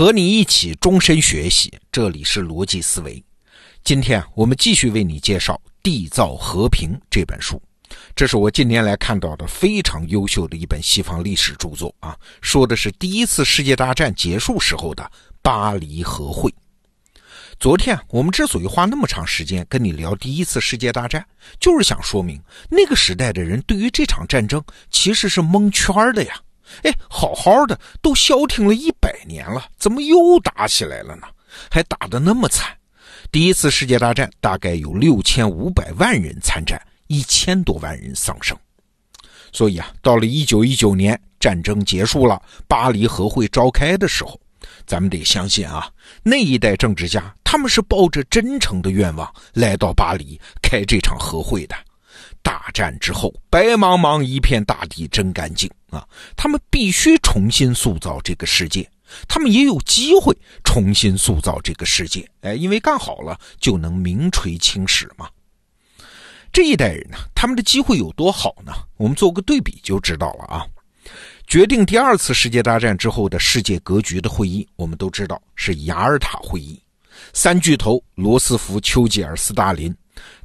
[0.00, 3.22] 和你一起终身学习，这里是逻辑思维。
[3.84, 7.60] 今天我们继续为你介绍《缔造和平》这本书，
[8.16, 16.50] 这是我近年来看到的非常优秀的一本西方历史著作啊，说的是第一次世界大战结束时候的巴黎和会。
[17.58, 21.22] 昨天我们之所以花那么长时间跟你聊第一次世界大战，
[21.60, 22.40] 就是想说明
[22.70, 26.40] 那个时代的人对于这场战争其实是蒙圈的呀。
[26.82, 31.26] 哎，好好的都消停了一百年了，怎么又打起来了呢？
[31.70, 32.68] 还打得那么惨！
[33.32, 38.56] 第一次世界大战大概有六千五百万人参战，一千多万人丧生。
[39.52, 44.40] 所以啊，到了一九一九年，战争结束了，巴黎和会召开的时候，
[44.86, 45.90] 咱们得相信啊，
[46.22, 51.74] 那一代政治家他们是抱着真诚的愿望来到巴黎开这场和会的。
[52.42, 56.06] 大战之后，白茫茫一片大地真干净啊！
[56.36, 58.88] 他们必须重新塑造这个世界，
[59.28, 62.28] 他们也有机会重新塑造这个世界。
[62.40, 65.28] 哎，因为干好了就能名垂青史嘛。
[66.52, 68.72] 这一代人呢，他们的机会有多好呢？
[68.96, 70.66] 我们做个对比就知道了啊。
[71.46, 76.80] 决定第二次世界大战之后的世界格局的会议，我们都知道是雅尔塔会议，
[77.32, 79.94] 三巨头罗斯福、丘吉尔、斯大林。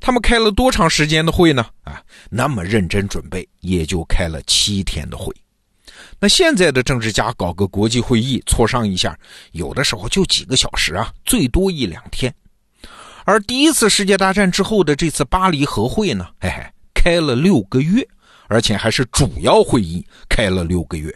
[0.00, 1.66] 他们开了多长时间的会呢？
[1.82, 5.34] 啊，那么认真准备，也就开了七天的会。
[6.24, 9.14] 那现在的政治家搞个国际会议，磋商一下，
[9.52, 12.34] 有的时候就几个小时啊，最多一两天。
[13.26, 16.64] 而第一次世界大战之后的这次巴黎和会呢，嘿嘿，
[16.94, 18.02] 开了六个月，
[18.48, 21.14] 而且还是主要会议开了六个月。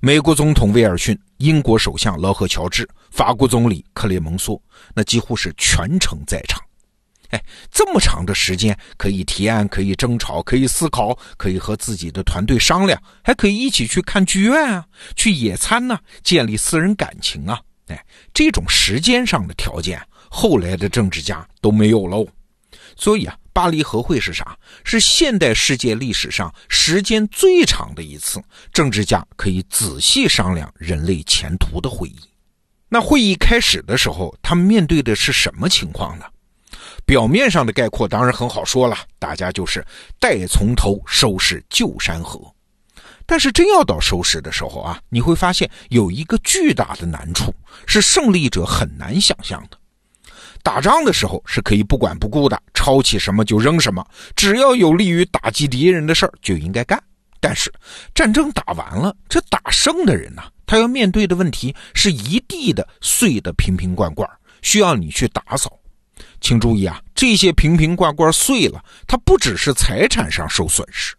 [0.00, 4.60] 美国总统威尔逊、英国首相劳合乔治、法国总理克雷蒙梭，
[4.94, 6.60] 那几乎是全程在场。
[7.30, 17.60] 哎，这么长的时间可以提案，可以争吵，可以思考，可以和自己的团队商量，还可以一起去看剧院啊，去野餐呢，建立私人感情啊。
[17.88, 22.26] 哎，这种时间上的条件，后来的政治家都没有喽。
[22.96, 24.56] 所以啊，巴黎和会是啥？
[24.84, 32.18] 是现代世界历史上时间最长的一次政治家可以仔细商量人类前途的会议。
[32.88, 36.24] 那会议开始的时候，他们面对的是什么情况呢？
[37.06, 39.82] 表面上的概括当然很好说了，大家就是
[40.18, 42.40] 待从头收拾旧山河。
[43.24, 47.54] 但是真要到收拾的时候啊，你会发现有一个巨大的难处，
[47.86, 49.78] 是胜利者很难想象的。
[50.64, 57.00] 打仗的时候是可以不管不顾的，抄起什么就扔什么，只要有利于打击敌人的事儿就应该干。
[57.40, 57.72] 但是
[58.14, 64.28] 战争打完了，这打胜的人呢，他要面对的问题是一地的碎的瓶瓶罐罐，
[64.62, 65.78] 需要你去打扫。
[66.40, 71.14] 请注意啊，这些瓶瓶罐罐碎了，它不只是财产上受损失。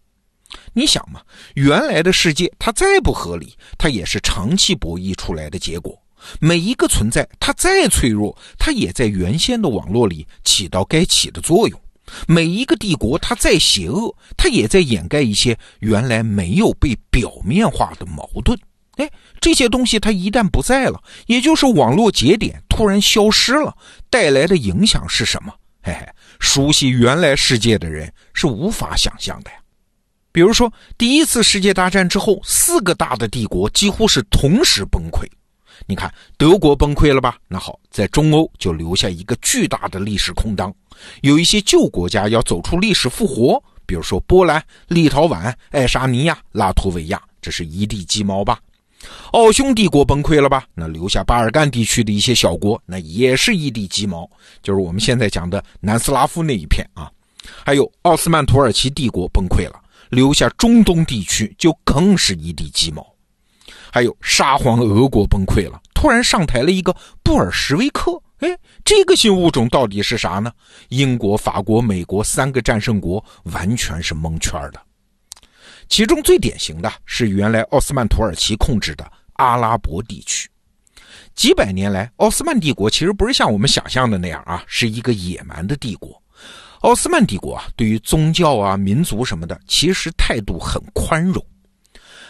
[0.72, 1.20] 你想嘛，
[1.54, 5.96] 原来的世界它再不合理，它也是长期博弈出来的结果。
[6.40, 11.80] 每一个存在，它再脆弱，它也在原先的网络里起到该起的作用。
[12.26, 18.58] 每一个帝国，它再邪恶，它也在掩盖一些原来没有被表面化的矛盾。
[18.96, 19.08] 哎，
[19.40, 23.76] 这些东西它一旦不在了，也就是网络节点突然消失了，
[24.08, 25.52] 带来的影响是什么？
[25.82, 26.08] 嘿嘿，
[26.38, 29.56] 熟悉原来世界的人是无法想象的呀。
[30.30, 35.26] 比如说，第一次世界大战之后，四个大的帝国几乎是同时崩溃。
[35.88, 37.36] 你看，德国崩溃了吧？
[37.48, 40.72] 那好，在中欧就留下一个巨大的历史空当，
[41.22, 48.60] 有一些旧国家要走出历史复活，比如说波兰、立陶宛、爱沙尼亚、拉脱维亚，这是一地鸡毛吧？
[49.32, 50.64] 奥匈帝国崩溃了吧？
[50.74, 54.28] 那留下巴尔干地区的一些小国，那也是一地鸡毛，
[54.62, 57.10] 就是我们现在讲的南斯拉夫那一片啊。
[57.64, 63.06] 还有奥斯曼土耳其帝国崩溃了，留下中东地区就更是一地鸡毛。
[63.90, 68.48] 还有沙皇俄国崩溃了，突然上台了一个布尔什维克，哎，
[68.84, 70.52] 这个新物种到底是啥呢？
[70.88, 74.80] 英国、法国、美国三个战胜国完全是蒙圈的。
[75.88, 80.48] 其中最典型的是原来奥斯曼土耳其控制的阿拉伯地区。
[81.34, 86.20] 几百年来，奥斯曼帝国其实不是像我们想象的那样啊，是一个野蛮的帝国。
[86.80, 91.44] 奥斯曼帝国啊，对于宗教啊、民族什么的，其实态度很宽容。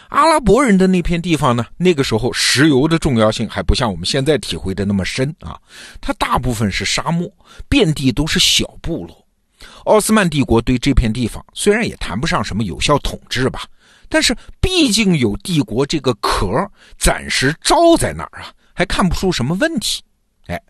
[0.09, 5.59] 阿拉伯人的那片地方呢，那个时候石油的重要性还不像我们现在体会的那么深啊，
[6.01, 7.31] 它大部分是沙漠，
[7.67, 9.18] 遍地都是小部落。
[9.89, 13.63] 奥斯曼帝国对这片地方虽然也谈不上什么有效统治吧，
[14.07, 16.47] 但是毕竟有帝国这个壳
[16.97, 20.03] 暂时罩在那儿啊，还看不出什么问题。
[20.45, 20.61] 哎，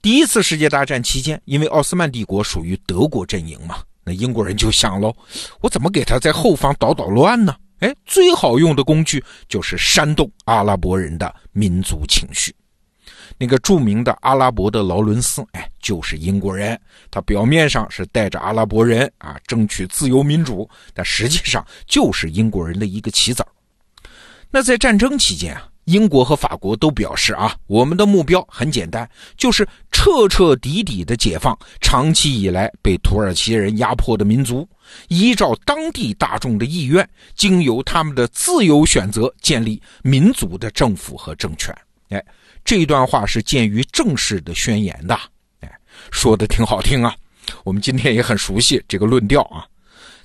[0.00, 5.12] 第一次世界大战期间，因为奥斯曼帝国属于德国阵营嘛，那英国人就想喽，
[5.60, 7.54] 我怎么给他在后方捣捣乱呢？
[7.80, 12.54] 哎，最好用的工具就是煽动阿拉伯人的民族情绪。
[13.42, 16.80] 那个著名的阿拉伯的劳伦斯，哎，就是英国人。
[17.10, 23.48] 他表面上是带着阿拉伯人啊争取自由民主，但实际上就是英国人的一个棋子儿。
[24.48, 34.68] 那在战争期间啊，英国和法国都表示啊，我们的目标很简单，就是彻彻底底的解放长期以来被土耳其人压迫的民族，
[35.08, 37.04] 依照当地大众的意愿，
[37.34, 41.76] 经由他们的自由选择，建立民族的政府和政权。
[42.10, 42.24] 哎，
[42.64, 45.18] 这段话是鉴于正式的宣言的。
[45.60, 45.72] 哎，
[46.10, 47.14] 说的挺好听啊，
[47.64, 49.66] 我们今天也很熟悉这个论调啊。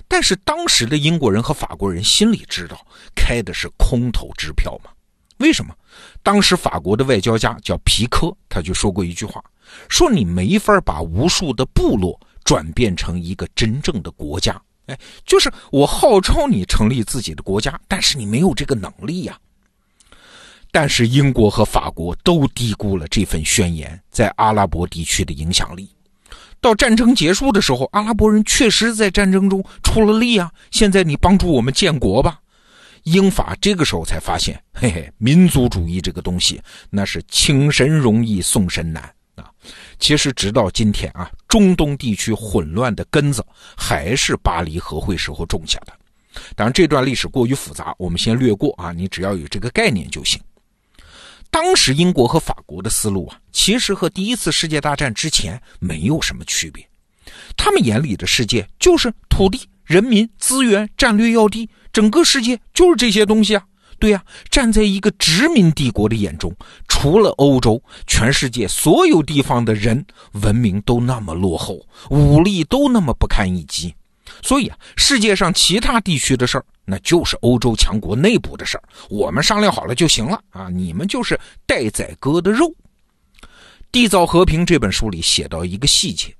[0.06, 2.80] 但是当时的英国人和法国人心里知道，
[3.14, 4.90] 开的是空头支票嘛？
[5.38, 5.74] 为什么？
[6.22, 9.44] 当时法国的外交家叫皮科，他就说过一句话，
[9.88, 14.60] 说你没法把无数的部落转变成一个真正的国家。
[14.86, 19.38] 哎，就是我号召你成立自己的国家，但是你没有这个能力呀。
[20.80, 25.90] 但是英国和法国都低估了这份宣言在阿拉伯地区的影响力。
[26.60, 30.48] 到战争结束的时候，阿拉伯人确实在战争中出了力啊！
[30.70, 32.38] 现在你帮助我们建国吧。
[33.02, 39.02] 英法这个时候才发现，嘿嘿，民族主义这个东西，那是请神容易送神难
[39.34, 39.50] 啊！
[39.98, 43.44] 其实直到今天啊，中东地区混乱的根子
[43.76, 45.92] 还是巴黎和会时候种下的。
[46.54, 50.40] 当然，这段历史过于复杂，我们先略过啊，你只要有这个概念就行。
[51.50, 56.86] 当时英国和法国的思路啊，其实和第一次世界大战之前没有什么区别。
[57.56, 63.64] 他们眼里的世界就是土地、人民、资源、战略要地，整个世界就是这些东西啊。
[63.98, 66.54] 对呀，站在一个殖民帝国的眼中，
[66.86, 73.92] 除了欧洲，全世界所有地方的人文明都那么落后，武力都那么不堪一击。
[74.42, 80.68] 所以啊，世界上其他地区的事儿，那就是欧洲强国内部的事儿，我们商量好了就行了啊！
[80.68, 82.66] 你们就是待宰割的肉。
[83.90, 86.34] 《缔造和平》这本书里写到一个细节：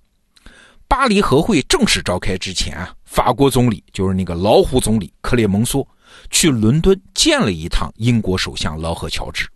[0.86, 5.86] 巴黎和会正式召开之前啊，法国总理就是那个老虎总理克列蒙梭，
[6.30, 9.46] 去伦敦见了一趟英国首相劳合乔治。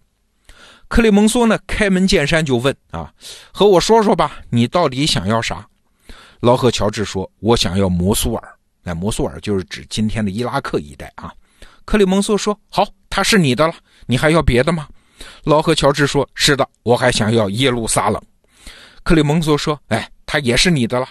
[0.88, 3.12] 克列蒙梭呢，开门见山就问啊
[3.52, 5.66] ：“和我说说吧，你到底想要啥？”
[6.42, 8.54] 劳赫乔治说：“我想要摩苏尔。
[8.82, 11.32] 那摩苏尔就是指今天的伊拉克一带啊。”
[11.86, 13.72] 克里蒙梭说：“好，他是你的了。
[14.06, 14.88] 你还要别的吗？”
[15.44, 18.20] 劳赫乔治说：“是的，我还想要耶路撒冷。”
[19.04, 21.06] 克里蒙梭说：“哎，他也是你的了。”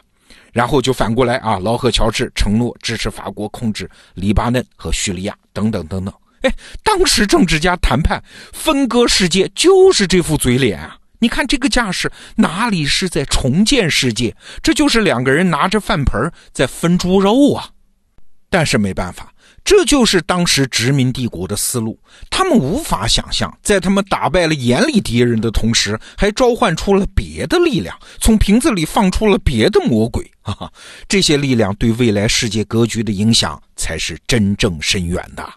[0.52, 6.14] 然后就反过来啊，劳赫乔治承诺支持法国控制黎巴嫩和叙利亚等等等等。
[6.42, 10.98] 哎，当时政治家谈判分割世界就是这副嘴脸啊。
[11.22, 14.36] 你看这个架势，哪里是在重建世界？
[14.64, 16.20] 这就是两个人拿着饭盆
[16.52, 17.70] 在分猪肉啊！
[18.50, 19.32] 但是没办法，
[19.64, 22.00] 这就是当时殖民帝国的思路。
[22.32, 30.72] 他们无法想象，在他们打败了眼里敌人的同时，还召唤出了别的力量，从瓶子里放出了别的魔鬼啊！
[31.08, 35.48] 这些力量对未来世界格局的影响，才是真正深远的。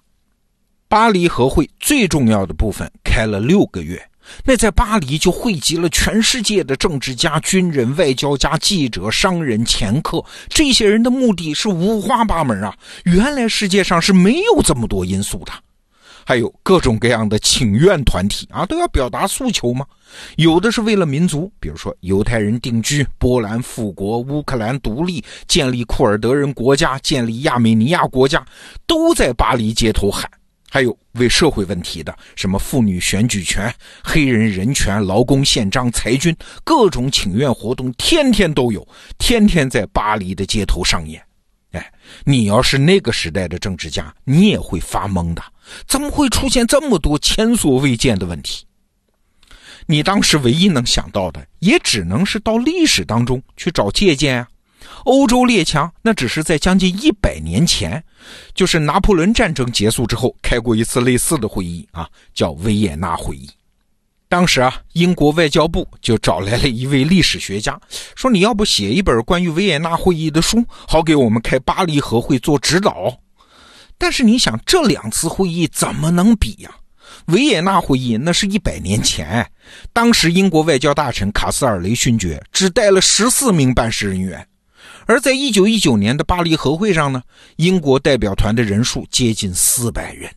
[0.88, 3.98] 巴黎和会最重要的部分开了六个月。
[4.44, 12.74] 那在巴黎就汇集了全世界的政治家、军人、外交家、记者、商人、掮客，这些人的目的是五花八门啊！
[13.04, 15.52] 原来世界上是没有这么多因素的，
[16.24, 19.84] 还有各种各样的请愿团体啊，都要表达诉求吗？
[20.36, 28.44] 有的是为了民族，比如说犹太人定居、波兰复国、乌克兰独立、建立库尔德人国家、建立亚美尼亚国家，
[28.86, 30.30] 都在巴黎街头喊。
[30.74, 38.84] 还有为社会问题的，什么妇女选举权、黑人人权、劳工宪章、裁军，各种请愿活动，天天都有，
[39.16, 41.22] 天天在巴黎的街头上演。
[41.70, 41.92] 哎，
[42.24, 45.40] 你要是那个时代的政治家，你也会发懵的。
[45.86, 48.66] 怎么会出现这么多前所未见的问题？
[49.86, 54.48] 你当时唯一能想到的，也只能是到历史当中去找借鉴啊。
[55.04, 58.02] 欧洲列强那只是在将近一百年前，
[58.54, 63.48] 就是拿破仑战争结束之后开过一次类似的会议啊，叫维也纳会议。
[64.28, 67.78] 当时啊，英国外交部就找来了一位历史学家，
[68.16, 73.16] 说你要不写一本关于维也纳会议的书，好给我们开巴黎和会做指导。
[73.96, 76.70] 但是你想，这两次会议怎么能比呀？
[77.26, 79.48] 维也纳会议那是一百年前，
[79.92, 84.44] 当时英国外交大臣卡斯尔雷勋爵只带了十四名办事人员。
[85.06, 87.22] 而在一九一九年的巴黎和会上呢，
[87.56, 90.30] 英国代表团的人数接近四百人。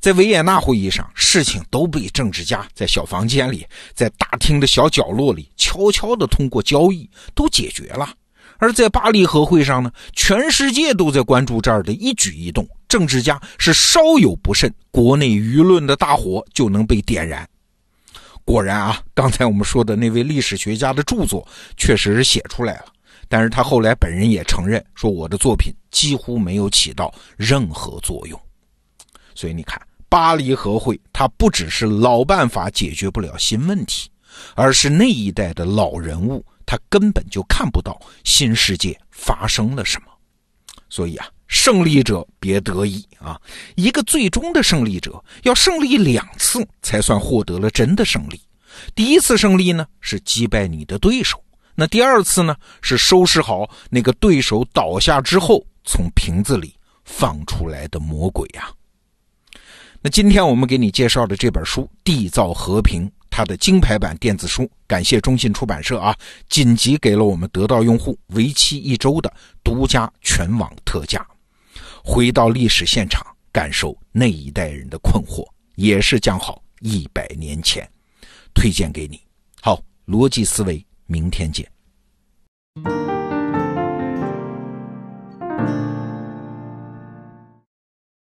[0.00, 8.12] 在维也纳会议上，事情都被政治家在小房间里，在大厅的小角落里悄悄地通过交易都解决了。
[8.58, 17.48] 而在巴黎和会上呢，全世界都在关注这儿的一举一动，政治家是稍有不慎，国内舆论的大火就能被点燃。
[18.44, 21.46] 果然啊，刚才我们说的那位历史学家的著作
[21.76, 22.86] 确实是写出来了，
[23.32, 28.38] 但是他后来本人也承认说，我的作品几乎没有起到任何作用。
[29.34, 34.10] 所以你看，巴黎和会它不只是老办法解决不了新问题，
[34.54, 40.08] 而是那一代的老人物他根本就看不到新世界发生了什么。
[40.90, 43.40] 所以啊，胜利者别得意啊！
[43.76, 48.38] 一个最终的胜利者要胜利两次才算获得了真的胜利。
[48.94, 51.41] 第一次胜利呢是击败你的对手，
[51.74, 56.74] 那第二次呢是收拾好那个对手倒下之后从瓶子里
[57.04, 58.70] 放出来的魔鬼呀。
[60.00, 66.16] 那今天我们给你介绍的这本书《缔造和平》，它的金牌版电子书，感谢中信出版社啊，
[66.48, 71.24] 紧急给了我们得到用户为期一周的独家全网特价。
[72.02, 77.88] 回到历史现场，感受那一代人的困惑，也是讲好一百年前，
[78.52, 79.20] 推荐给你。
[79.60, 81.70] 好，逻辑思维，明天见。